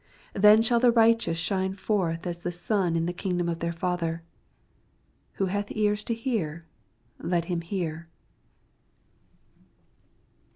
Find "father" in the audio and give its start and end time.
3.71-4.23